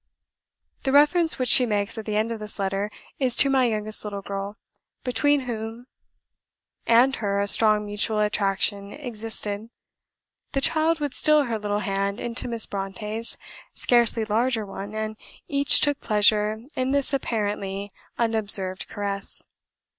[0.81, 4.03] The reference which she makes at the end of this letter is to my youngest
[4.03, 4.57] little girl,
[5.03, 5.85] between whom
[6.87, 9.69] and her a strong mutual attraction existed.
[10.53, 13.37] The child would steal her little hand into Miss Brontë's
[13.75, 15.17] scarcely larger one, and
[15.47, 19.45] each took pleasure in this apparently unobserved caress.